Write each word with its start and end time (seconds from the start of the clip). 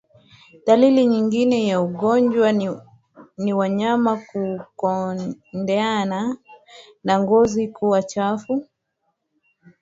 Dalili 0.67 1.01
nyingine 1.07 1.67
ya 1.69 1.81
ugonjwa 1.81 2.49
ni 3.37 3.53
wanyama 3.53 4.11
kukondeana 4.27 6.37
na 7.03 7.13
ngozi 7.23 7.67
kuwa 7.67 8.03
chafu 8.03 8.65